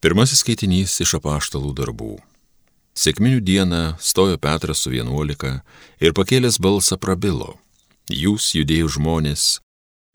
Pirmasis 0.00 0.40
skaitinys 0.40 0.94
iš 1.04 1.18
apaštalų 1.18 1.74
darbų. 1.76 2.14
Sėkminių 2.96 3.42
dieną 3.44 3.80
stojo 4.00 4.38
Petras 4.40 4.80
su 4.80 4.94
vienuolika 4.94 5.58
ir 6.00 6.14
pakėlęs 6.16 6.56
balsą 6.56 6.96
prabilo. 6.96 7.58
Jūs, 8.08 8.54
judėjų 8.56 8.88
žmonės, 8.96 9.60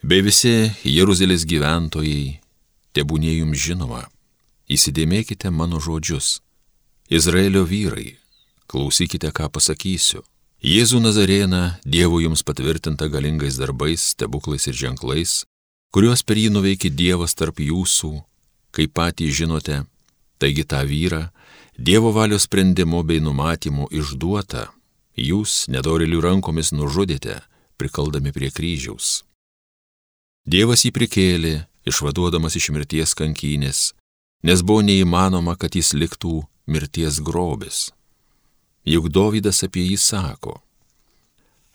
bei 0.01 0.25
visi 0.25 0.73
Jeruzalės 0.89 1.45
gyventojai, 1.45 2.41
tebūnė 2.97 3.37
jums 3.37 3.61
žinoma, 3.61 4.01
įsidėmėkite 4.65 5.53
mano 5.53 5.77
žodžius. 5.77 6.41
Izraelio 7.05 7.61
vyrai, 7.69 8.17
klausykite, 8.65 9.29
ką 9.29 9.53
pasakysiu. 9.53 10.25
Jėzų 10.65 10.97
Nazarėną 11.05 11.75
Dievo 11.85 12.17
jums 12.25 12.41
patvirtinta 12.41 13.05
galingais 13.05 13.61
darbais, 13.61 14.13
stebuklais 14.17 14.65
ir 14.65 14.73
ženklais, 14.73 15.43
kuriuos 15.93 16.25
per 16.25 16.41
jį 16.41 16.49
nuveikė 16.57 16.89
Dievas 16.89 17.37
tarp 17.37 17.61
jūsų 17.61 18.17
kaip 18.75 18.93
patys 18.95 19.33
žinote, 19.39 19.83
taigi 20.39 20.67
tą 20.67 20.83
vyrą, 20.87 21.29
Dievo 21.75 22.13
valios 22.15 22.45
sprendimu 22.47 23.01
bei 23.03 23.19
numatymu 23.19 23.89
išduota, 23.91 24.69
jūs 25.19 25.65
nedorilių 25.67 26.21
rankomis 26.23 26.71
nužudėte, 26.71 27.41
prikaldami 27.75 28.31
prie 28.31 28.47
kryžiaus. 28.47 29.25
Dievas 30.47 30.85
jį 30.87 30.93
prikėlė, 30.95 31.53
išvaduodamas 31.83 32.55
iš 32.55 32.69
mirties 32.71 33.11
kankynės, 33.19 33.91
nes 34.47 34.63
buvo 34.63 34.85
neįmanoma, 34.87 35.57
kad 35.59 35.75
jis 35.75 35.91
liktų 35.91 36.45
mirties 36.71 37.19
grobis. 37.19 37.91
Juk 38.87 39.09
Dovydas 39.11 39.63
apie 39.67 39.83
jį 39.89 39.99
sako, 39.99 40.61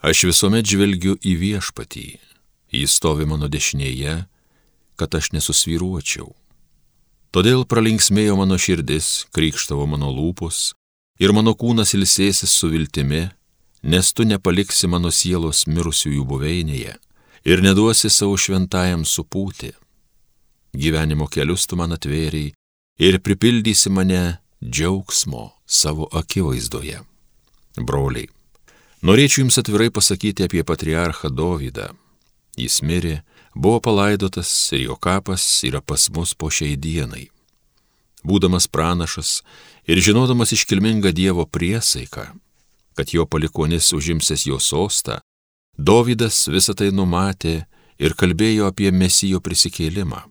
aš 0.01 0.25
visuomet 0.31 0.65
žvelgiu 0.65 1.19
į 1.21 1.37
viešpatį, 1.45 2.09
jis 2.73 2.97
stovi 2.97 3.27
mano 3.29 3.53
dešinėje, 3.53 4.23
kad 4.97 5.13
aš 5.13 5.35
nesusviruočiau. 5.37 6.31
Todėl 7.31 7.63
pralinksmėjo 7.63 8.35
mano 8.41 8.57
širdis, 8.59 9.27
krikštavo 9.31 9.85
mano 9.87 10.11
lūpos 10.11 10.73
ir 11.23 11.31
mano 11.37 11.55
kūnas 11.55 11.95
ilsėsis 11.95 12.51
su 12.51 12.71
viltimi, 12.73 13.29
nes 13.83 14.11
tu 14.13 14.27
nepaliksi 14.27 14.91
mano 14.91 15.13
sielos 15.15 15.63
mirusiųjų 15.71 16.25
buveinėje 16.27 16.97
ir 17.47 17.63
neduosi 17.63 18.11
savo 18.11 18.35
šventajam 18.35 19.07
supūti. 19.07 19.71
Gyvenimo 20.75 21.29
kelius 21.31 21.69
tu 21.71 21.79
man 21.79 21.95
atvėriai 21.95 22.51
ir 22.99 23.21
pripildysi 23.23 23.95
mane 23.95 24.41
džiaugsmo 24.59 25.53
savo 25.67 26.11
akivaizdoje. 26.11 26.99
Broliai, 27.79 28.27
norėčiau 29.07 29.45
jums 29.45 29.63
atvirai 29.63 29.89
pasakyti 29.95 30.51
apie 30.51 30.67
patriarchą 30.67 31.31
Dovydą. 31.31 31.93
Jis 32.59 32.83
mirė 32.83 33.21
buvo 33.55 33.81
palaidotas 33.81 34.51
ir 34.73 34.87
jo 34.89 34.97
kapas 34.97 35.45
yra 35.65 35.81
pas 35.81 36.11
mus 36.15 36.35
po 36.35 36.51
šiai 36.51 36.77
dienai. 36.77 37.29
Būdamas 38.25 38.69
pranašas 38.69 39.41
ir 39.89 40.01
žinodamas 40.05 40.53
iškilmingą 40.53 41.13
Dievo 41.17 41.47
priesaiką, 41.47 42.27
kad 42.95 43.15
jo 43.17 43.27
palikonis 43.27 43.93
užimsės 43.97 44.47
jo 44.47 44.61
sostą, 44.61 45.21
Dovydas 45.81 46.45
visą 46.53 46.75
tai 46.77 46.91
numatė 46.93 47.63
ir 47.97 48.13
kalbėjo 48.19 48.67
apie 48.69 48.91
mesijo 48.93 49.41
prisikėlimą, 49.41 50.27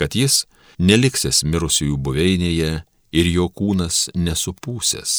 kad 0.00 0.14
jis 0.16 0.44
neliksės 0.78 1.42
mirusiųjų 1.44 1.98
buveinėje 2.06 2.70
ir 3.12 3.26
jo 3.28 3.48
kūnas 3.52 4.08
nesupūsęs. 4.16 5.12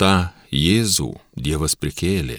Ta 0.00 0.32
Jėzų 0.52 1.10
Dievas 1.36 1.76
prikėlė 1.76 2.38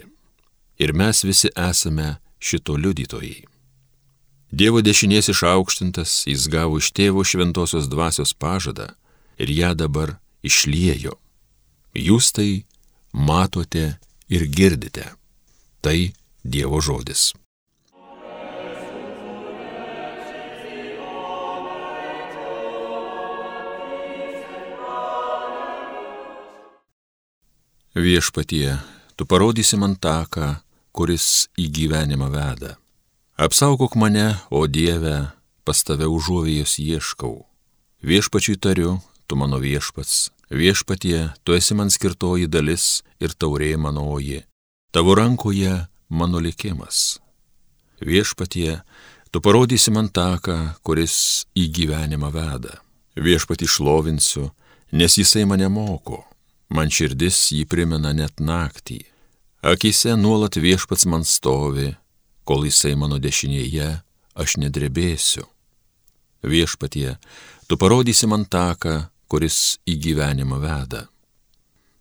ir 0.81 0.93
mes 0.97 1.23
visi 1.27 1.51
esame 1.53 2.15
šito 2.39 2.77
liudytojai. 2.77 3.45
Dievo 4.47 4.79
dešinės 4.79 5.27
išaukštintas, 5.33 6.23
jis 6.23 6.47
gavo 6.47 6.77
iš 6.79 6.93
tėvo 6.95 7.23
šventosios 7.27 7.89
dvasios 7.91 8.31
pažadą 8.31 8.93
ir 9.35 9.51
ją 9.51 9.73
dabar 9.75 10.15
išliejo. 10.39 11.17
Jūs 11.91 12.31
tai 12.31 12.63
matote 13.11 13.99
ir 14.31 14.47
girdite. 14.47 15.11
Tai 15.83 16.13
Dievo 16.47 16.79
žodis. 16.79 17.33
Viešpatie, 27.97 28.77
tu 29.17 29.25
parodysi 29.27 29.75
man 29.75 29.97
taką, 29.99 30.61
kuris 30.95 31.49
į 31.59 31.67
gyvenimą 31.67 32.31
veda 32.31 32.77
Apsaugok 33.37 33.95
mane, 33.95 34.35
o 34.49 34.65
Dieve, 34.65 35.29
pas 35.61 35.77
tave 35.85 36.07
užuovėjus 36.09 36.79
ieškau. 36.81 37.43
Viešpačiui 38.01 38.57
tariu, 38.57 38.95
tu 39.29 39.37
mano 39.37 39.59
viešpats, 39.61 40.31
viešpatie, 40.49 41.19
tu 41.45 41.53
esi 41.53 41.77
man 41.77 41.93
skirtoji 41.93 42.47
dalis 42.49 43.03
ir 43.21 43.35
taurė 43.37 43.75
manoji, 43.77 44.41
tavo 44.89 45.13
rankoje 45.13 45.75
mano 46.09 46.41
likimas. 46.41 47.19
Viešpatie, 48.01 48.79
tu 49.29 49.37
parodysi 49.45 49.93
man 49.93 50.09
taką, 50.09 50.57
kuris 50.81 51.45
į 51.53 51.67
gyvenimą 51.77 52.33
veda. 52.33 52.81
Viešpatį 53.13 53.69
šlovinsiu, 53.69 54.47
nes 54.97 55.19
jisai 55.21 55.45
mane 55.45 55.69
moko, 55.69 56.23
man 56.73 56.89
širdis 56.89 57.51
jį 57.53 57.69
primena 57.69 58.17
net 58.17 58.41
naktį. 58.41 59.03
Akise 59.61 60.17
nuolat 60.17 60.57
viešpats 60.57 61.05
man 61.05 61.21
stovi, 61.21 61.93
kol 62.47 62.63
jisai 62.67 62.95
mano 62.95 63.19
dešinėje, 63.19 63.89
aš 64.39 64.57
nedrebėsiu. 64.61 65.43
Viešpatie, 66.47 67.17
tu 67.67 67.77
parodysi 67.77 68.29
man 68.31 68.45
taką, 68.47 69.09
kuris 69.27 69.77
į 69.83 69.97
gyvenimą 70.05 70.59
veda. 70.63 71.07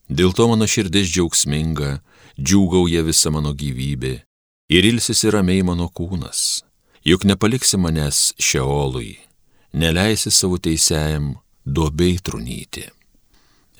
Dėl 0.06 0.30
to 0.38 0.46
mano 0.46 0.68
širdis 0.70 1.08
džiaugsminga, 1.10 1.96
džiūgauja 2.38 3.02
visa 3.02 3.32
mano 3.34 3.50
gyvybė 3.56 4.14
ir 4.70 4.86
ilsisi 4.86 5.30
ramiai 5.34 5.64
mano 5.66 5.88
kūnas, 5.90 6.62
juk 7.06 7.26
nepaliksi 7.26 7.78
manęs 7.80 8.30
šeolui, 8.38 9.16
neleisi 9.74 10.30
savo 10.30 10.60
teisėjam 10.62 11.34
duobei 11.66 12.20
trunyti. 12.22 12.86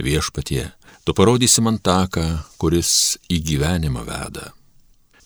Viešpatie, 0.02 0.66
tu 1.04 1.14
parodysi 1.14 1.62
man 1.62 1.78
taką, 1.78 2.26
kuris 2.58 3.16
į 3.30 3.40
gyvenimą 3.46 4.02
veda. 4.06 4.50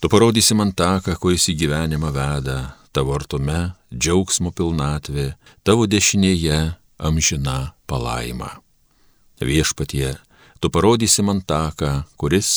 Tu 0.00 0.08
parodysi 0.08 0.54
man 0.56 0.70
taką, 0.72 1.12
kuris 1.20 1.44
į 1.52 1.58
gyvenimą 1.60 2.08
veda, 2.14 2.54
tavo 2.88 3.12
artume 3.12 3.74
džiaugsmo 3.92 4.48
pilnatvė, 4.56 5.34
tavo 5.60 5.84
dešinėje 5.84 6.60
amžina 6.96 7.74
palaima. 7.84 8.48
Viešpatie, 9.44 10.14
tu 10.56 10.70
parodysi 10.72 11.20
man 11.20 11.42
taką, 11.44 12.06
kuris 12.16 12.52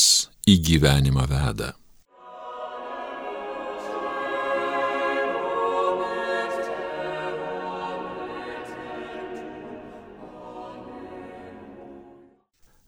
į 0.48 0.56
gyvenimą 0.70 1.26
veda. 1.28 1.74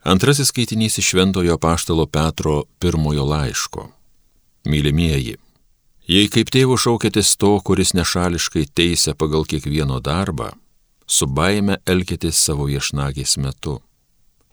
Antrasis 0.06 0.48
skaitinys 0.48 0.96
iš 0.96 1.12
Šventojo 1.12 1.58
Paštalo 1.60 2.08
Petro 2.08 2.62
pirmojo 2.80 3.28
laiško. 3.28 3.95
Mylimieji, 4.66 5.36
jei 6.10 6.28
kaip 6.32 6.50
tėvų 6.50 6.76
šaukėtės 6.82 7.36
to, 7.38 7.52
kuris 7.62 7.92
nešališkai 7.94 8.64
teisė 8.74 9.14
pagal 9.14 9.46
kiekvieno 9.46 10.00
darbą, 10.02 10.50
su 11.06 11.28
baime 11.30 11.78
elkitės 11.86 12.40
savo 12.48 12.66
viešnagės 12.66 13.36
metu. 13.38 13.78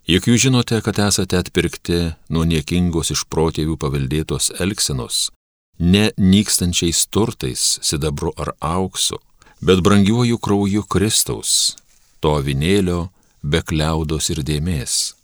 Juk 0.05 0.27
jūs 0.29 0.43
žinote, 0.45 0.81
kad 0.85 0.99
esate 0.99 1.39
atpirkti 1.39 1.99
nuo 2.29 2.43
niekingos 2.45 3.13
iš 3.15 3.23
protėvių 3.31 3.77
paveldėtos 3.79 4.51
elgsenos, 4.61 5.29
ne 5.79 6.11
nykstančiais 6.17 7.05
turtais, 7.07 7.79
sidabru 7.81 8.35
ar 8.37 8.53
auksu, 8.59 9.17
bet 9.63 9.81
brangiuoju 9.81 10.37
krauju 10.37 10.85
Kristaus, 10.85 11.75
to 12.19 12.37
avinėlio 12.37 13.07
be 13.41 13.63
kliaudos 13.63 14.29
ir 14.29 14.43
dėmesio. 14.45 15.15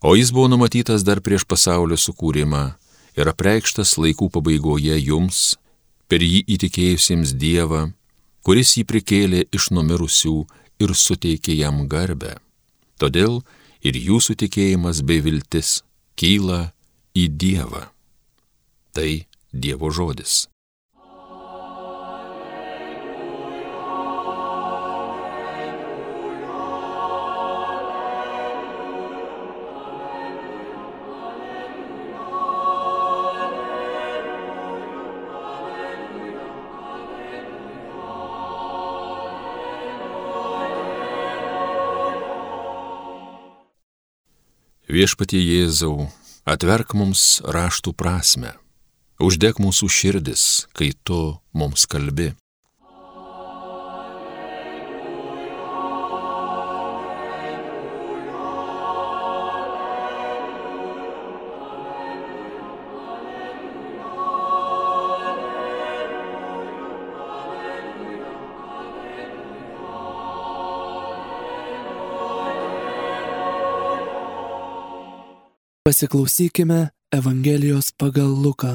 O 0.00 0.14
jis 0.14 0.30
buvo 0.30 0.46
numatytas 0.46 1.02
dar 1.02 1.18
prieš 1.18 1.42
pasaulio 1.42 1.98
sukūrimą 1.98 2.78
ir 3.18 3.30
apreikštas 3.32 3.96
laikų 3.98 4.30
pabaigoje 4.34 4.96
jums, 5.02 5.56
per 6.08 6.22
jį 6.24 6.44
įtikėjusiems 6.54 7.34
Dievą, 7.38 7.88
kuris 8.46 8.76
jį 8.78 8.84
prikėlė 8.88 9.44
iš 9.52 9.70
numirusių 9.74 10.36
ir 10.84 10.94
suteikė 10.94 11.58
jam 11.58 11.84
garbę. 11.90 12.36
Todėl 12.98 13.42
ir 13.82 13.98
jūsų 13.98 14.38
tikėjimas 14.44 15.02
bei 15.06 15.22
viltis 15.22 15.82
kyla 16.18 16.70
į 17.14 17.28
Dievą. 17.42 17.88
Tai 18.94 19.10
Dievo 19.52 19.90
žodis. 19.94 20.46
Viešpatie 44.88 45.36
Jėzau, 45.36 46.06
atverk 46.48 46.94
mums 46.96 47.42
raštų 47.44 47.92
prasme, 47.92 48.54
uždek 49.20 49.58
mūsų 49.60 49.88
širdis, 49.92 50.44
kai 50.72 50.94
tu 51.04 51.36
mums 51.52 51.84
kalbi. 51.84 52.30
Pasiklausykime 75.88 76.90
Evangelijos 77.10 77.92
pagal 77.96 78.28
Luką. 78.44 78.72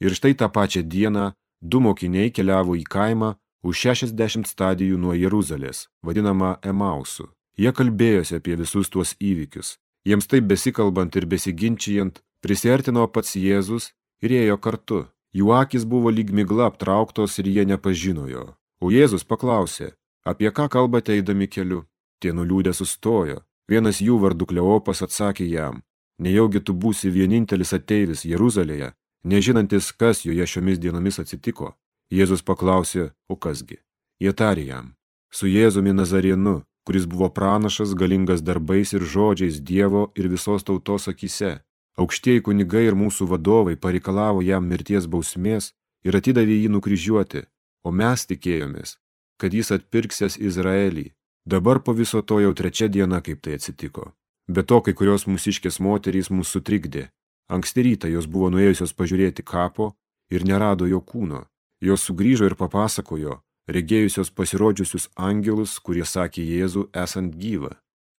Ir 0.00 0.14
štai 0.16 0.32
tą 0.32 0.46
pačią 0.48 0.80
dieną 0.92 1.24
du 1.60 1.78
mokiniai 1.86 2.30
keliavo 2.36 2.72
į 2.80 2.84
kaimą 2.94 3.28
už 3.68 3.82
60 3.82 4.48
stadijų 4.48 4.96
nuo 4.96 5.12
Jeruzalės, 5.12 5.82
vadinamą 6.00 6.54
Emausu. 6.64 7.28
Jie 7.60 7.68
kalbėjosi 7.68 8.38
apie 8.40 8.56
visus 8.56 8.88
tuos 8.88 9.12
įvykius. 9.20 9.76
Jiems 10.08 10.24
taip 10.24 10.48
besikalbant 10.48 11.12
ir 11.20 11.28
besiginčijant, 11.28 12.24
prisartino 12.40 13.04
pats 13.12 13.36
Jėzus 13.36 13.92
ir 14.24 14.32
ėjo 14.40 14.56
kartu. 14.56 15.04
Jų 15.36 15.52
akis 15.60 15.84
buvo 15.84 16.08
lyg 16.08 16.32
migla 16.32 16.72
aptrauktos 16.72 17.36
ir 17.44 17.54
jie 17.54 17.68
nepažino 17.68 18.24
jo. 18.24 18.54
O 18.80 18.88
Jėzus 18.88 19.28
paklausė, 19.28 19.92
apie 20.24 20.48
ką 20.48 20.72
kalbate 20.72 21.12
eidami 21.12 21.44
keliu? 21.44 21.84
Tie 22.24 22.32
nuliūdę 22.32 22.72
sustojo. 22.72 23.42
Vienas 23.68 24.00
jų 24.00 24.16
vardu 24.24 24.48
Kleopas 24.48 25.04
atsakė 25.04 25.44
jam, 25.44 25.84
Nejaugi 26.24 26.60
tu 26.64 26.72
būsi 26.72 27.10
vienintelis 27.12 27.74
ateivis 27.76 28.22
Jeruzalėje, 28.24 28.92
nežinantis, 29.28 29.90
kas 30.00 30.22
joje 30.24 30.46
šiomis 30.52 30.78
dienomis 30.80 31.20
atsitiko. 31.20 31.74
Jėzus 32.12 32.44
paklausė, 32.48 33.10
o 33.28 33.36
kasgi? 33.36 33.80
Jie 34.22 34.32
tarė 34.32 34.64
jam, 34.70 34.86
su 35.28 35.50
Jėzumi 35.50 35.92
Nazarienu, 35.92 36.62
kuris 36.86 37.04
buvo 37.10 37.28
pranašas, 37.28 37.92
galingas 38.00 38.40
darbais 38.48 38.94
ir 38.96 39.04
žodžiais 39.14 39.60
Dievo 39.60 40.06
ir 40.16 40.30
visos 40.32 40.64
tautos 40.64 41.08
akise. 41.12 41.58
Aukštieji 42.00 42.44
kunigai 42.48 42.86
ir 42.88 42.96
mūsų 42.98 43.28
vadovai 43.34 43.76
pareikalavo 43.76 44.42
jam 44.42 44.64
mirties 44.70 45.06
bausmės 45.10 45.72
ir 46.04 46.16
atidavė 46.16 46.56
jį 46.62 46.72
nukryžiuoti, 46.76 47.44
o 47.84 47.92
mes 47.92 48.26
tikėjomės, 48.30 48.96
kad 49.40 49.54
jis 49.54 49.74
atpirksės 49.76 50.40
Izraelį. 50.40 51.10
Dabar 51.44 51.84
po 51.84 51.92
viso 51.92 52.22
to 52.22 52.40
jau 52.40 52.52
trečia 52.56 52.88
diena, 52.88 53.20
kaip 53.20 53.44
tai 53.44 53.58
atsitiko. 53.60 54.14
Be 54.48 54.62
to, 54.62 54.80
kai 54.84 54.92
kurios 54.92 55.24
mūsiškės 55.24 55.80
moterys 55.80 56.28
mūsų 56.28 56.58
sutrikdė. 56.58 57.08
Anksti 57.48 57.84
rytą 57.84 58.08
jos 58.12 58.26
buvo 58.28 58.50
nuėjusios 58.52 58.92
pažiūrėti 58.96 59.44
kapo 59.44 59.94
ir 60.30 60.44
nerado 60.44 60.88
jo 60.88 61.00
kūno. 61.00 61.44
Jos 61.80 62.04
sugrįžo 62.04 62.48
ir 62.48 62.56
papasakojo, 62.56 63.40
regėjusios 63.68 64.30
pasirodžiusius 64.30 65.08
angelus, 65.16 65.78
kurie 65.80 66.04
sakė 66.04 66.44
Jėzų 66.44 66.88
esant 66.92 67.36
gyvą. 67.40 67.72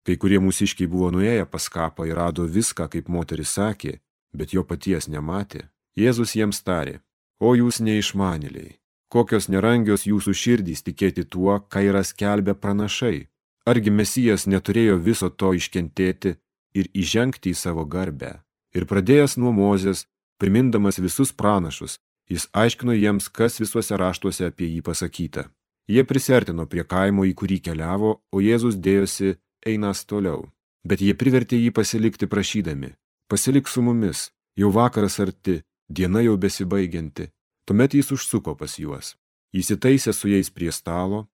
Kai 0.05 0.17
kurie 0.21 0.37
mūsiškiai 0.41 0.89
buvo 0.89 1.09
nuėję 1.13 1.45
pas 1.49 1.65
kapą 1.69 2.05
ir 2.09 2.17
rado 2.17 2.45
viską, 2.45 2.89
kaip 2.93 3.09
moteris 3.09 3.55
sakė, 3.57 3.99
bet 4.33 4.53
jo 4.53 4.63
paties 4.63 5.07
nematė. 5.09 5.65
Jėzus 5.97 6.35
jiems 6.37 6.61
tarė, 6.61 6.99
o 7.39 7.55
jūs 7.55 7.79
neišmanėliai, 7.81 8.75
kokios 9.09 9.47
nerangios 9.49 10.05
jūsų 10.05 10.33
širdys 10.33 10.83
tikėti 10.85 11.23
tuo, 11.25 11.57
ką 11.71 11.85
yra 11.89 12.03
skelbę 12.03 12.53
pranašai. 12.53 13.29
Argi 13.65 13.89
Mesijas 13.89 14.45
neturėjo 14.45 14.99
viso 15.01 15.29
to 15.29 15.53
iškentėti 15.57 16.35
ir 16.77 16.89
įžengti 16.93 17.49
į 17.49 17.57
savo 17.57 17.85
garbę. 17.85 18.41
Ir 18.77 18.85
pradėjęs 18.85 19.37
nuo 19.41 19.53
Mozės, 19.55 20.05
primindamas 20.37 20.99
visus 21.01 21.31
pranašus, 21.33 21.97
jis 22.29 22.45
aiškino 22.53 22.93
jiems, 22.93 23.29
kas 23.29 23.57
visuose 23.61 23.97
raštuose 23.97 24.49
apie 24.51 24.67
jį 24.69 24.83
pasakyta. 24.85 25.47
Jie 25.87 26.03
prisertino 26.03 26.65
prie 26.69 26.83
kaimo, 26.83 27.25
į 27.25 27.33
kurį 27.39 27.59
keliavo, 27.67 28.11
o 28.33 28.41
Jėzus 28.41 28.77
dėjosi 28.77 29.35
einas 29.65 30.05
toliau. 30.05 30.49
Bet 30.85 31.01
jie 31.01 31.13
privertė 31.17 31.57
jį 31.57 31.71
pasilikti 31.73 32.29
prašydami. 32.29 32.93
Pasilik 33.29 33.67
su 33.69 33.81
mumis, 33.81 34.29
jau 34.57 34.69
vakaras 34.73 35.19
arti, 35.19 35.61
diena 35.89 36.21
jau 36.21 36.37
besibaigianti. 36.37 37.31
Tuomet 37.65 37.97
jis 37.97 38.11
užsuko 38.13 38.53
pas 38.57 38.77
juos. 38.77 39.15
Įsitaisė 39.53 40.13
su 40.13 40.29
jais 40.29 40.51
prie 40.53 40.69
stalo, 40.73 41.25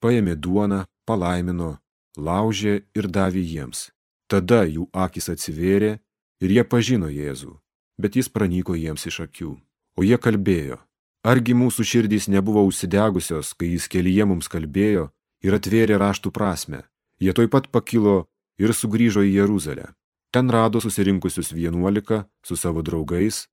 paėmė 0.00 0.36
duoną, 0.36 0.84
palaimino, 1.06 1.78
laužė 2.16 2.84
ir 2.94 3.08
davė 3.08 3.42
jiems. 3.42 3.90
Tada 4.28 4.64
jų 4.64 4.88
akis 4.92 5.28
atsivėrė 5.28 5.98
ir 6.40 6.54
jie 6.56 6.64
pažino 6.64 7.10
Jėzų, 7.12 7.52
bet 8.00 8.16
jis 8.16 8.30
pranyko 8.32 8.74
jiems 8.74 9.06
iš 9.06 9.20
akių. 9.26 9.52
O 9.96 10.02
jie 10.02 10.18
kalbėjo, 10.18 10.78
argi 11.22 11.54
mūsų 11.54 11.84
širdys 11.86 12.28
nebuvo 12.32 12.64
užsidegusios, 12.66 13.52
kai 13.54 13.74
jis 13.74 13.86
kelyje 13.88 14.26
mums 14.26 14.48
kalbėjo 14.50 15.10
ir 15.44 15.54
atvėrė 15.54 16.00
raštų 16.00 16.32
prasme. 16.34 16.82
Jie 17.20 17.32
toj 17.36 17.50
pat 17.52 17.68
pakilo 17.70 18.24
ir 18.58 18.74
sugrįžo 18.74 19.22
į 19.22 19.36
Jeruzalę. 19.38 19.92
Ten 20.34 20.50
rado 20.50 20.80
susirinkusius 20.82 21.52
vienuolika 21.54 22.24
su 22.42 22.56
savo 22.58 22.82
draugais, 22.82 23.44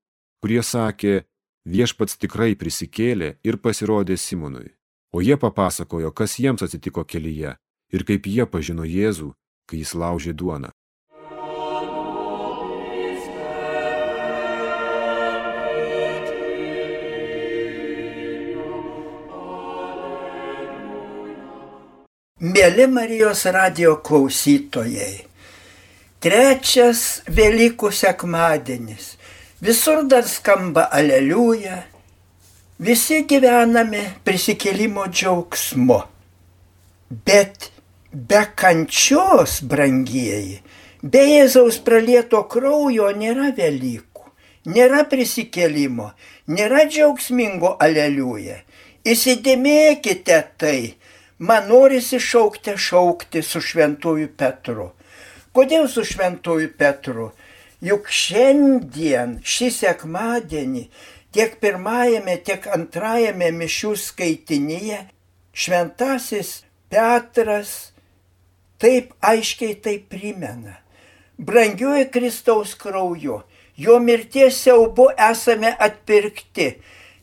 kurie 0.42 0.62
sakė, 0.66 1.22
viešpats 1.62 2.18
tikrai 2.18 2.56
prisikėlė 2.58 3.36
ir 3.46 3.60
pasirodė 3.62 4.16
Simonui. 4.18 4.72
O 5.12 5.20
jie 5.20 5.36
papasakojo, 5.36 6.10
kas 6.16 6.38
jiems 6.40 6.62
atsitiko 6.64 7.04
kelyje 7.04 7.50
ir 7.92 8.04
kaip 8.08 8.26
jie 8.32 8.46
pažino 8.48 8.86
Jėzų, 8.88 9.34
kai 9.68 9.82
jis 9.82 9.92
laužė 9.92 10.32
duoną. 10.32 10.70
Mėly 22.42 22.88
Marijos 22.90 23.44
radio 23.54 23.98
klausytojai, 24.02 25.20
trečias 26.24 27.20
Velykų 27.28 27.92
sekmadienis. 27.94 29.12
Visur 29.62 30.06
dar 30.08 30.24
skamba 30.26 30.88
aleliuja, 30.90 31.82
Visi 32.80 33.26
gyvename 33.28 34.00
prisikėlimo 34.24 35.04
džiaugsmu, 35.12 35.98
bet 37.26 37.68
be 38.12 38.40
kančios, 38.56 39.58
brangieji, 39.60 40.62
be 41.04 41.20
Jėzaus 41.20 41.82
pralieto 41.84 42.40
kraujo 42.48 43.10
nėra 43.12 43.52
Velykų, 43.58 44.24
nėra 44.72 45.04
prisikėlimo, 45.04 46.08
nėra 46.48 46.86
džiaugsmingo 46.88 47.76
aleliuja. 47.76 48.62
Įsidėmėkite 49.04 50.40
tai, 50.56 50.96
man 51.38 51.68
norisi 51.68 52.18
šaukti 52.18 52.78
šaukti 52.78 53.44
su 53.44 53.60
šventuoju 53.60 54.32
Petru. 54.32 54.92
Kodėl 55.52 55.90
su 55.92 56.08
šventuoju 56.08 56.72
Petru? 56.78 57.32
Juk 57.84 58.08
šiandien, 58.08 59.42
šį 59.44 59.70
sekmadienį, 59.74 60.88
tiek 61.32 61.56
pirmajame, 61.60 62.36
tiek 62.44 62.66
antrajame 62.76 63.50
mišių 63.56 63.94
skaitinyje 63.98 65.00
šventasis 65.52 66.62
Petras 66.92 67.92
taip 68.82 69.14
aiškiai 69.24 69.78
tai 69.80 69.96
primena. 69.98 70.76
Brangiuoju 71.38 72.10
Kristaus 72.12 72.74
krauju, 72.76 73.38
jo 73.76 73.98
mirties 73.98 74.58
siaubu 74.60 75.08
esame 75.30 75.72
atpirkti. 75.86 76.68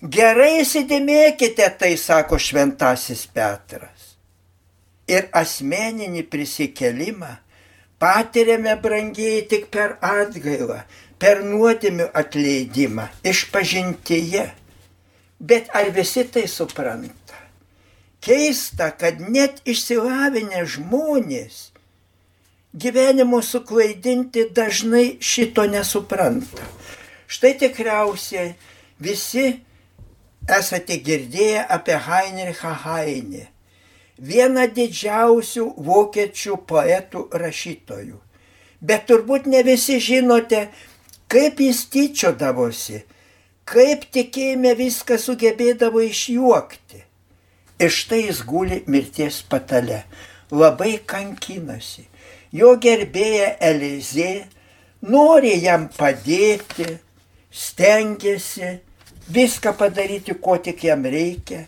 Gerai 0.01 0.62
įsidėmėkite, 0.63 1.68
tai 1.78 1.94
sako 2.00 2.39
šventasis 2.39 3.25
Petras. 3.36 4.16
Ir 5.10 5.28
asmeninį 5.36 6.24
prisikelimą 6.32 7.36
patiriame 8.00 8.75
brangiai 8.82 9.44
tik 9.51 9.68
per 9.74 9.98
atgailą, 10.01 10.80
per 11.19 11.43
nuodėmių 11.43 12.09
atleidimą, 12.15 13.09
išpažintyje. 13.27 14.45
Bet 15.39 15.69
ar 15.75 15.91
visi 15.95 16.25
tai 16.27 16.47
supranta? 16.51 17.38
Keista, 18.23 18.89
kad 18.91 19.21
net 19.23 19.61
išsilavinę 19.67 20.65
žmonės 20.67 21.69
gyvenimo 22.73 23.41
suklaidinti 23.41 24.49
dažnai 24.55 25.17
šito 25.19 25.63
nesupranta. 25.71 26.65
Štai 27.29 27.53
tikriausiai 27.61 28.55
visi 28.99 29.45
esate 30.49 30.99
girdėję 31.05 31.65
apie 31.69 31.97
Heinrichą 32.05 32.73
Heinį, 32.83 33.45
vieną 34.19 34.65
didžiausių 34.75 35.65
vokiečių 35.89 36.57
poetų 36.69 37.27
rašytojų. 37.31 38.17
Bet 38.81 39.07
turbūt 39.09 39.47
ne 39.51 39.61
visi 39.63 39.99
žinote, 39.99 40.69
kaip 41.29 41.62
jis 41.62 41.83
tyčiodavosi, 41.93 43.03
kaip 43.69 44.07
tikėjime 44.13 44.74
viską 44.79 45.19
sugebėdavo 45.21 46.01
išjuokti. 46.07 47.03
Ir 47.79 47.91
štai 47.95 48.25
jis 48.25 48.41
guli 48.43 48.81
mirties 48.91 49.41
patale, 49.48 50.03
labai 50.51 50.98
kankinasi. 51.07 52.07
Jo 52.51 52.74
gerbėja 52.81 53.53
Elizė 53.62 54.50
nori 55.05 55.53
jam 55.62 55.86
padėti, 55.93 56.98
stengiasi 57.53 58.79
viską 59.29 59.75
padaryti, 59.77 60.33
ko 60.33 60.57
tik 60.57 60.83
jam 60.83 61.05
reikia 61.05 61.67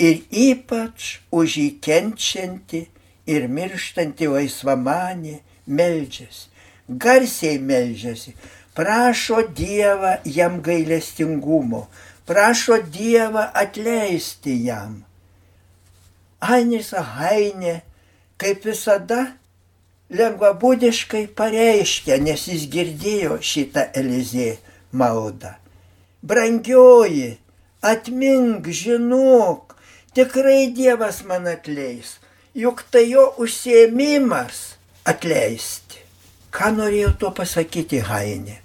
ir 0.00 0.22
ypač 0.30 1.18
už 1.34 1.56
jį 1.60 1.68
kenčianti 1.84 2.86
ir 3.30 3.46
mirštanti 3.52 4.30
laisvamanė 4.30 5.40
meldžiasi, 5.66 6.48
garsiai 6.88 7.58
meldžiasi, 7.62 8.34
prašo 8.74 9.42
Dievą 9.56 10.16
jam 10.24 10.60
gailestingumo, 10.62 11.86
prašo 12.26 12.80
Dievą 12.82 13.50
atleisti 13.54 14.56
jam. 14.66 15.02
Ainis 16.40 16.94
Hainė, 16.96 17.80
kaip 18.40 18.64
visada, 18.64 19.34
lengvabūdiškai 20.10 21.26
pareiškia, 21.36 22.16
nes 22.22 22.46
jis 22.48 22.66
girdėjo 22.72 23.36
šitą 23.44 23.90
Elizė 24.00 24.54
maldą. 24.92 25.54
Brangioji, 26.22 27.38
atmink, 27.82 28.66
žinok, 28.66 29.76
tikrai 30.16 30.70
Dievas 30.76 31.22
man 31.28 31.46
atleis, 31.50 32.18
juk 32.54 32.82
tai 32.90 33.06
jo 33.10 33.30
užsiemimas 33.38 34.76
atleisti. 35.04 35.89
Ką 36.50 36.72
norėjo 36.74 37.12
to 37.20 37.30
pasakyti 37.30 38.00
Hainė? 38.02 38.56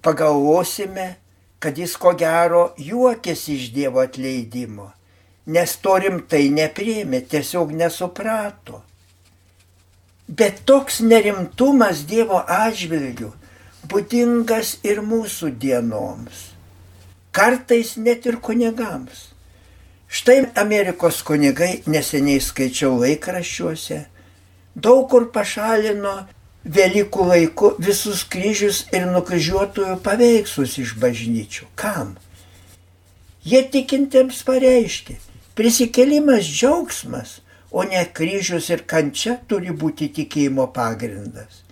Pagalvosime, 0.00 1.08
kad 1.60 1.78
jis 1.78 1.96
ko 2.00 2.12
gero 2.16 2.70
juokėsi 2.78 3.56
iš 3.58 3.66
Dievo 3.74 4.00
atleidimo, 4.04 4.86
nes 5.50 5.74
to 5.82 5.96
rimtai 6.04 6.46
nepriemė, 6.54 7.20
tiesiog 7.32 7.74
nesuprato. 7.76 8.80
Bet 10.30 10.62
toks 10.70 11.00
nerimtumas 11.02 12.06
Dievo 12.06 12.38
atžvilgių 12.46 13.32
būdingas 13.90 14.76
ir 14.86 15.02
mūsų 15.02 15.50
dienoms. 15.58 16.46
Kartais 17.34 17.96
net 17.98 18.26
ir 18.26 18.38
kunigams. 18.42 19.28
Štai 20.10 20.44
Amerikos 20.58 21.20
kunigai 21.26 21.82
neseniai 21.86 22.40
skaičiau 22.42 22.96
laikraščiuose, 23.02 24.04
daug 24.74 25.04
kur 25.10 25.28
pašalino 25.34 26.16
Velykų 26.60 27.24
laiku 27.24 27.70
visus 27.80 28.20
kryžius 28.28 28.82
ir 28.92 29.06
nukryžiuotojų 29.08 29.94
paveikslus 30.04 30.76
iš 30.82 30.92
bažnyčių. 31.00 31.64
Kam? 31.74 32.18
Jie 33.40 33.62
tikintiems 33.64 34.42
pareiškia, 34.44 35.16
prisikelimas 35.56 36.44
džiaugsmas, 36.44 37.38
o 37.72 37.86
ne 37.88 38.04
kryžius 38.04 38.68
ir 38.68 38.84
kančia 38.84 39.38
turi 39.48 39.72
būti 39.72 40.10
tikėjimo 40.12 40.68
pagrindas. 40.76 41.64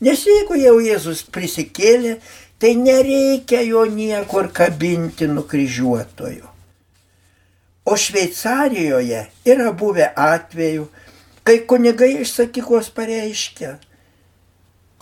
Nes 0.00 0.24
jeigu 0.24 0.56
jau 0.56 0.78
Jėzus 0.80 1.20
prisikėlė, 1.28 2.16
tai 2.58 2.74
nereikia 2.80 3.60
jo 3.60 3.84
niekur 3.84 4.48
kabinti 4.56 5.28
nukryžiuotojo. 5.28 6.48
O 7.84 7.96
Šveicarijoje 8.00 9.26
yra 9.44 9.72
buvę 9.76 10.08
atvejų, 10.16 10.88
kai 11.44 11.60
kunigai 11.68 12.14
iš 12.24 12.38
sakyklos 12.38 12.88
pareiškia, 12.88 13.76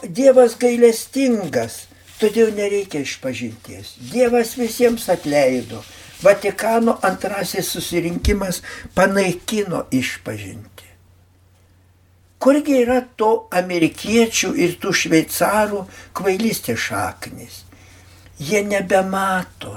Dievas 0.02 0.56
gailestingas, 0.58 1.86
todėl 2.18 2.50
nereikia 2.56 3.04
išpažinties. 3.06 3.94
Dievas 4.10 4.56
visiems 4.58 5.08
atleido. 5.12 5.82
Vatikano 6.22 6.96
antrasis 7.02 7.70
susirinkimas 7.74 8.60
panaikino 8.94 9.86
išpažinti. 9.90 10.86
Kurgi 12.42 12.76
yra 12.82 13.00
to 13.18 13.46
amerikiečių 13.54 14.52
ir 14.58 14.76
tų 14.82 14.92
šveicarų 15.00 15.82
kvailystės 16.18 16.78
šaknis? 16.88 17.62
Jie 18.42 18.62
nebemato, 18.66 19.76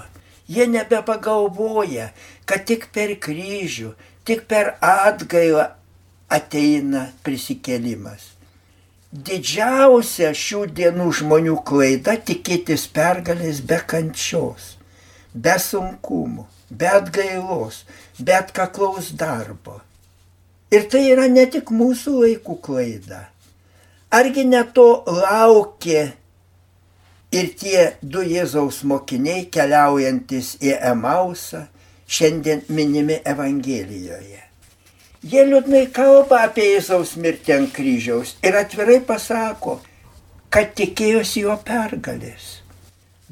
jie 0.50 0.66
nebepagalvoja, 0.70 2.12
kad 2.46 2.66
tik 2.66 2.90
per 2.94 3.14
kryžių, 3.22 3.94
tik 4.26 4.46
per 4.50 4.76
atgailą 4.82 5.68
ateina 6.30 7.12
prisikėlimas. 7.26 8.35
Didžiausia 9.16 10.34
šių 10.36 10.66
dienų 10.76 11.06
žmonių 11.16 11.54
klaida 11.64 12.18
tikėtis 12.28 12.84
pergalės 12.92 13.62
be 13.64 13.78
kančios, 13.88 14.74
be 15.32 15.54
sunkumų, 15.62 16.44
be 16.68 16.90
atgailos, 16.98 17.86
be 18.20 18.34
atkaklaus 18.36 19.14
darbo. 19.16 19.78
Ir 20.74 20.90
tai 20.92 21.06
yra 21.14 21.30
ne 21.32 21.46
tik 21.48 21.72
mūsų 21.72 22.16
laikų 22.26 22.58
klaida. 22.66 23.22
Argi 24.12 24.44
ne 24.50 24.66
to 24.76 24.88
laukė 25.08 26.02
ir 27.32 27.52
tie 27.62 27.86
du 28.02 28.26
Jėzaus 28.26 28.82
mokiniai 28.84 29.46
keliaujantis 29.48 30.58
į 30.60 30.76
Emausą, 30.92 31.70
šiandien 32.08 32.68
minimi 32.68 33.22
Evangelijoje. 33.24 34.44
Jie 35.26 35.46
liūdnai 35.50 35.88
kalba 35.94 36.44
apie 36.46 36.68
Jėzaus 36.76 37.16
mirtį 37.22 37.56
ant 37.56 37.72
kryžiaus 37.74 38.36
ir 38.46 38.58
atvirai 38.60 39.00
pasako, 39.08 39.80
kad 40.54 40.76
tikėjosi 40.78 41.48
jo 41.48 41.56
pergalės. 41.66 42.60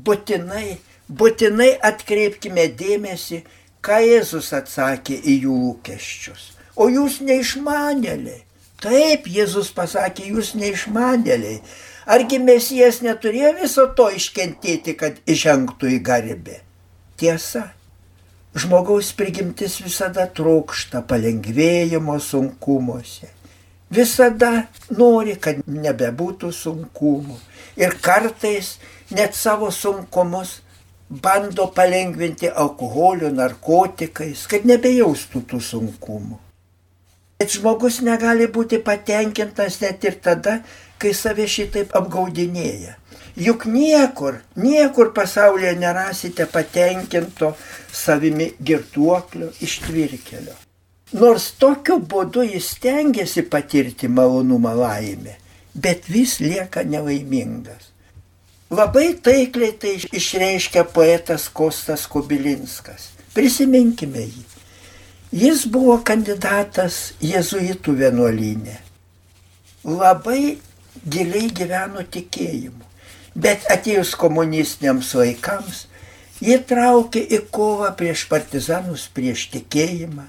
Būtinai, 0.02 0.80
būtinai 1.08 1.70
atkreipkime 1.92 2.66
dėmesį, 2.82 3.44
ką 3.86 4.02
Jėzus 4.08 4.50
atsakė 4.58 5.20
į 5.22 5.38
jų 5.46 5.62
lūkesčius 5.68 6.50
o 6.76 6.90
jūs 6.90 7.22
neišmanėliai. 7.26 8.42
Taip, 8.84 9.30
Jėzus 9.32 9.72
pasakė, 9.76 10.28
jūs 10.34 10.54
neišmanėliai. 10.60 11.62
Argi 12.14 12.40
mesijas 12.44 13.00
neturėjo 13.06 13.54
viso 13.62 13.86
to 13.96 14.10
iškentėti, 14.12 14.98
kad 15.00 15.22
įžengtų 15.30 15.94
į 15.96 16.00
garbę? 16.04 16.60
Tiesa, 17.20 17.70
žmogaus 18.56 19.12
prigimtis 19.18 19.80
visada 19.82 20.26
trokšta 20.30 21.02
palengvėjimo 21.10 22.20
sunkumuose. 22.22 23.32
Visada 23.94 24.68
nori, 24.90 25.36
kad 25.38 25.62
nebebūtų 25.70 26.50
sunkumų. 26.54 27.38
Ir 27.78 27.94
kartais 28.02 28.78
net 29.14 29.36
savo 29.38 29.70
sunkumus 29.74 30.62
bando 31.10 31.68
palengvinti 31.76 32.50
alkoholiu, 32.50 33.30
narkotikais, 33.34 34.48
kad 34.50 34.66
nebejaustų 34.66 35.44
tų 35.50 35.62
sunkumų. 35.62 36.40
Bet 37.42 37.54
žmogus 37.58 38.00
negali 38.06 38.48
būti 38.48 38.80
patenkintas 38.82 39.82
net 39.82 40.06
ir 40.08 40.18
tada, 40.24 40.62
kai 40.98 41.14
save 41.18 41.46
šitaip 41.50 41.94
apgaudinėja. 41.98 42.96
Juk 43.36 43.66
niekur, 43.66 44.44
niekur 44.56 45.14
pasaulyje 45.14 45.74
nerasite 45.76 46.46
patenkinto 46.46 47.56
savimi 47.92 48.52
girtuoklio 48.62 49.50
ištvirkelio. 49.62 50.54
Nors 51.18 51.48
tokiu 51.58 51.98
būdu 51.98 52.44
jis 52.46 52.68
stengiasi 52.76 53.42
patirti 53.50 54.08
malonumą 54.08 54.76
laimę, 54.78 55.34
bet 55.74 56.06
vis 56.10 56.40
lieka 56.42 56.84
nelaimingas. 56.86 57.90
Labai 58.74 59.14
taikliai 59.22 59.74
tai 59.82 59.96
išreiškia 60.20 60.86
poetas 60.94 61.50
Kostas 61.50 62.06
Kobilinskas. 62.10 63.12
Prisiminkime 63.34 64.24
jį. 64.30 64.46
Jis 65.34 65.66
buvo 65.66 65.98
kandidatas 66.06 67.16
jėzuitų 67.22 67.98
vienuolynė. 67.98 68.80
Labai 69.90 70.58
giliai 71.10 71.50
gyveno 71.50 72.06
tikėjimu. 72.06 72.93
Bet 73.36 73.66
atėjus 73.74 74.14
komunistiniams 74.20 75.14
laikams, 75.18 75.88
jie 76.44 76.60
traukė 76.70 77.24
į 77.34 77.40
kovą 77.54 77.90
prieš 77.98 78.28
partizanus, 78.30 79.08
prieš 79.14 79.48
tikėjimą. 79.56 80.28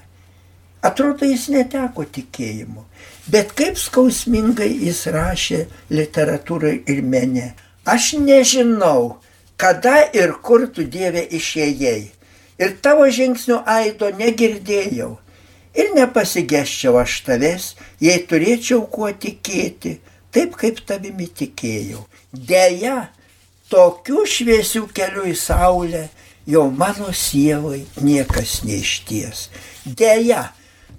Atrodo, 0.85 1.25
jis 1.25 1.47
neteko 1.49 2.05
tikėjimu. 2.17 2.85
Bet 3.29 3.53
kaip 3.57 3.77
skausmingai 3.81 4.69
jis 4.85 5.05
rašė 5.13 5.65
literatūrai 5.89 6.75
ir 6.89 7.01
mene. 7.01 7.53
Aš 7.85 8.13
nežinau, 8.21 9.17
kada 9.57 10.03
ir 10.13 10.33
kur 10.45 10.67
tu 10.73 10.85
Dieve 10.85 11.23
išėjai 11.25 12.01
ir 12.61 12.75
tavo 12.81 13.07
žingsnių 13.11 13.61
aido 13.65 14.09
negirdėjau. 14.19 15.15
Ir 15.75 15.91
nepasigeščiau 15.97 16.95
aš 17.01 17.17
tavęs, 17.27 17.65
jei 17.99 18.21
turėčiau 18.29 18.85
kuo 18.87 19.09
tikėti, 19.11 19.97
taip 20.31 20.55
kaip 20.59 20.79
tavimi 20.87 21.27
tikėjau. 21.27 22.05
Deja, 22.35 23.09
tokių 23.71 24.25
šviesių 24.27 24.85
kelių 24.95 25.29
į 25.31 25.35
saulę 25.39 26.05
jau 26.49 26.67
mano 26.71 27.13
sielai 27.15 27.85
niekas 28.03 28.59
neišties. 28.67 29.47
Deja, 29.85 30.49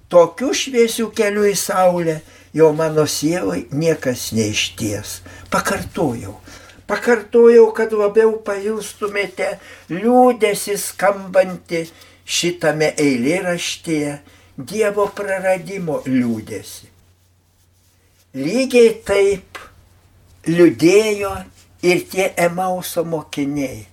tokių 0.09 0.53
šviesių 0.63 1.11
kelių 1.15 1.51
į 1.51 1.55
saulę 1.61 2.19
jau 2.57 2.71
mano 2.73 3.05
sielai 3.05 3.67
niekas 3.71 4.31
neišties. 4.33 5.21
Pakartojau, 5.53 6.39
Pakartojau, 6.87 7.65
kad 7.75 7.91
labiau 7.91 8.37
pajustumėte 8.47 9.57
liūdėsi 9.91 10.77
skambantį 10.79 11.83
šitame 12.23 12.93
eilėraštyje 13.03 14.13
Dievo 14.57 15.03
praradimo 15.13 15.99
liūdėsi. 16.07 16.87
Lygiai 18.39 18.93
taip 19.05 19.59
liūdėjo 20.47 21.33
ir 21.85 22.03
tie 22.11 22.31
Emauso 22.37 23.03
mokiniai. 23.05 23.85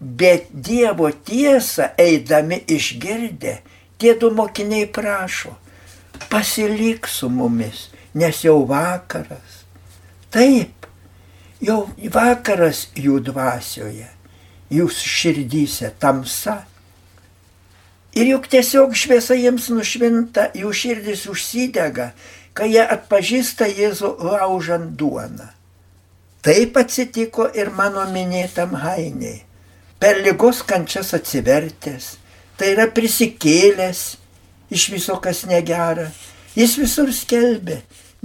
Bet 0.00 0.50
Dievo 0.52 1.08
tiesą 1.12 1.92
eidami 2.00 2.58
išgirdę, 2.68 3.58
tie 3.98 4.14
du 4.20 4.30
mokiniai 4.34 4.88
prašo, 4.90 5.54
pasilik 6.28 7.06
su 7.08 7.30
mumis, 7.30 7.88
nes 8.14 8.42
jau 8.44 8.64
vakaras. 8.68 9.62
Taip, 10.34 10.88
jau 11.62 11.86
vakaras 12.12 12.88
jų 12.98 13.20
dvasioje, 13.30 14.10
jūsų 14.74 15.10
širdyse 15.14 15.92
tamsa. 16.02 16.64
Ir 18.14 18.28
juk 18.34 18.46
tiesiog 18.50 18.94
šviesa 18.98 19.38
jiems 19.38 19.70
nušvinta, 19.74 20.50
jų 20.58 20.70
širdis 20.74 21.24
užsidega, 21.30 22.12
kai 22.54 22.70
jie 22.74 22.82
atpažįsta 22.84 23.66
Jėzų 23.72 24.12
laužant 24.22 24.92
duoną. 24.98 25.53
Taip 26.44 26.76
atsitiko 26.76 27.48
ir 27.56 27.70
mano 27.72 28.04
minėtam 28.12 28.74
Hainiai. 28.82 29.42
Per 30.00 30.20
lygos 30.20 30.60
kančias 30.68 31.14
atsivertęs, 31.16 32.08
tai 32.58 32.74
yra 32.74 32.84
prisikėlęs 32.92 34.02
iš 34.74 34.88
viso 34.92 35.16
kas 35.24 35.44
negera. 35.48 36.10
Jis 36.54 36.76
visur 36.78 37.12
skelbė, 37.16 37.78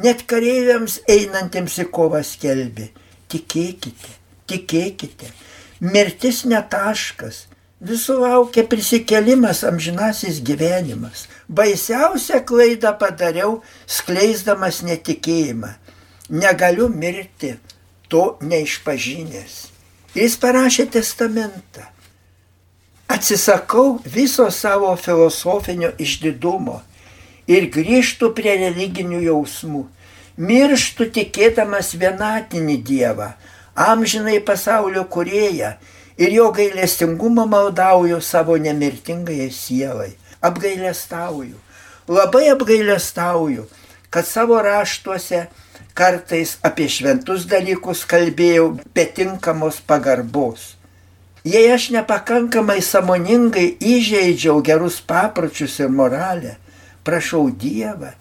net 0.03 0.25
kareiviams 0.29 0.99
einantiems 1.09 1.79
į 1.79 1.87
kovą 1.95 2.19
skelbė. 2.27 2.89
Tikėkite, 3.31 4.11
tikėkite. 4.51 5.31
Mirtis 5.79 6.43
netaškas, 6.49 7.45
Visų 7.79 8.17
laukia 8.19 8.65
prisikelimas 8.67 9.61
amžinasis 9.63 10.41
gyvenimas. 10.43 11.29
Baisiausią 11.47 12.41
klaidą 12.43 12.91
padariau, 12.99 13.61
skleisdamas 13.87 14.81
netikėjimą. 14.83 15.69
Negaliu 16.29 16.89
mirti, 16.91 17.53
to 18.09 18.25
neišpažinęs. 18.41 19.55
Jis 20.17 20.35
parašė 20.41 20.89
testamentą. 20.89 21.85
Atsisakau 23.09 23.99
viso 24.05 24.49
savo 24.53 24.91
filosofinio 24.97 25.91
išdidumo 25.97 26.79
ir 27.49 27.69
grįžtu 27.73 28.31
prie 28.37 28.55
religinių 28.65 29.21
jausmų. 29.25 29.85
Mirštu 30.39 31.09
tikėdamas 31.15 31.95
vienatinį 31.99 32.75
Dievą, 32.85 33.31
amžinai 33.75 34.37
pasaulio 34.45 35.03
kurėją 35.11 35.73
ir 36.19 36.35
jo 36.35 36.51
gailestingumą 36.55 37.45
maldauju 37.49 38.21
savo 38.21 38.57
nemirtingai 38.57 39.49
sielai. 39.51 40.13
Apgailestauju. 40.41 41.57
Labai 42.07 42.47
apgailestauju, 42.53 43.65
kad 44.09 44.25
savo 44.25 44.61
raštuose 44.63 45.47
kartais 45.99 46.55
apie 46.63 46.87
šventus 46.87 47.43
dalykus 47.51 48.05
kalbėjau 48.07 48.69
be 48.95 49.03
tinkamos 49.17 49.81
pagarbos. 49.83 50.75
Jei 51.43 51.67
aš 51.71 51.89
nepakankamai 51.95 52.79
samoningai 52.83 53.67
įžeidžiau 53.79 54.59
gerus 54.63 54.99
papročius 55.11 55.77
ir 55.79 55.91
moralę, 55.91 56.57
prašau 57.03 57.47
Dievą 57.51 58.11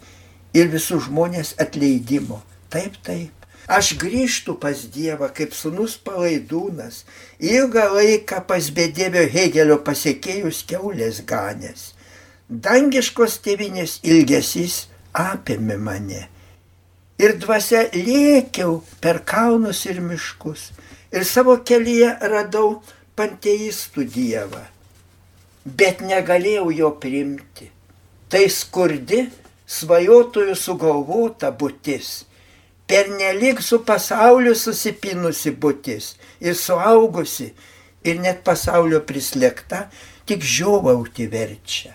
ir 0.55 0.71
visus 0.71 1.07
žmonės 1.07 1.53
atleidimo. 1.59 2.41
Taip, 2.71 2.95
taip. 3.03 3.35
Aš 3.69 3.93
grįžtu 4.01 4.55
pas 4.59 4.81
Dievą 4.95 5.29
kaip 5.35 5.53
sunus 5.53 5.93
palaidūnas, 6.01 7.03
ilgą 7.39 7.85
laiką 7.93 8.41
pas 8.49 8.71
bedėvio 8.73 9.27
Hegelio 9.29 9.77
pasiekėjus 9.85 10.63
keulės 10.71 11.21
ganės. 11.29 11.91
Dangiškos 12.49 13.37
tėvinės 13.45 13.99
ilgesys 14.01 14.87
apėmė 15.13 15.77
mane. 15.77 16.23
Ir 17.19 17.35
dvasia 17.41 17.87
lėkiau 17.93 18.79
per 19.03 19.21
kalnus 19.27 19.83
ir 19.89 19.99
miškus. 20.03 20.69
Ir 21.11 21.25
savo 21.27 21.57
kelyje 21.67 22.13
radau 22.31 22.79
panteistų 23.19 24.05
Dievą. 24.13 24.63
Bet 25.65 25.99
negalėjau 26.05 26.69
jo 26.71 26.93
priimti. 27.01 27.67
Tai 28.29 28.45
skurdi, 28.53 29.25
svajotojų 29.67 30.55
sugalvota 30.55 31.51
būtis 31.51 32.29
pernelik 32.89 33.61
su 33.61 33.77
pasauliu 33.85 34.55
susipinusi 34.57 35.51
būtis 35.63 36.15
ir 36.41 36.55
suaugusi 36.57 37.51
ir 38.09 38.21
net 38.23 38.41
pasaulio 38.47 39.03
prislėgta, 39.05 39.83
tik 40.25 40.41
žiovauti 40.55 41.27
verčia. 41.29 41.93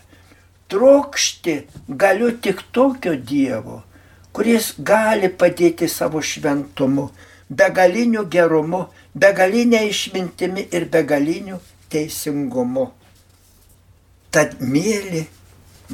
Trokšti 0.71 1.57
galiu 1.89 2.31
tik 2.45 2.63
tokio 2.77 3.17
Dievo, 3.31 3.81
kuris 4.35 4.73
gali 4.79 5.31
padėti 5.31 5.89
savo 5.89 6.23
šventumu, 6.23 7.09
begaliniu 7.49 8.27
gerumu, 8.31 8.85
begalinė 9.15 9.85
išmintimi 9.89 10.67
ir 10.75 10.89
begaliniu 10.91 11.61
teisingumu. 11.93 12.89
Tad 14.35 14.57
mėly 14.61 15.27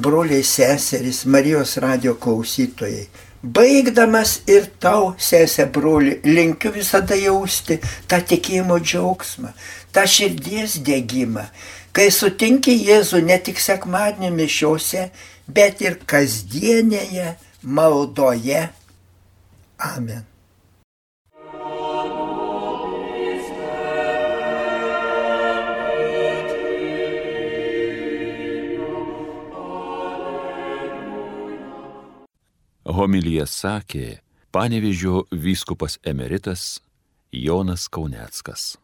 broliai 0.01 0.41
seserys, 0.47 1.25
Marijos 1.29 1.77
radio 1.83 2.15
klausytojai, 2.17 3.05
Baigdamas 3.41 4.35
ir 4.45 4.67
tau, 4.77 5.15
sesė 5.17 5.65
broli, 5.73 6.19
linkiu 6.25 6.69
visada 6.75 7.15
jausti 7.17 7.79
tą 8.05 8.19
tikėjimo 8.29 8.77
džiaugsmą, 8.77 9.49
tą 9.89 10.03
širdies 10.05 10.75
dėgymą, 10.85 11.47
kai 11.89 12.11
sutinki 12.13 12.75
Jėzų 12.85 13.23
ne 13.25 13.39
tik 13.41 13.57
sekmadienio 13.57 14.29
mišiuose, 14.35 15.07
bet 15.49 15.81
ir 15.81 15.97
kasdienėje 16.05 17.33
maldoje. 17.63 18.69
Amen. 19.79 20.25
Homilyje 32.91 33.45
sakė 33.47 34.05
panevižio 34.51 35.23
vyskupas 35.31 35.97
emeritas 36.03 36.81
Jonas 37.31 37.87
Kauneckas. 37.87 38.75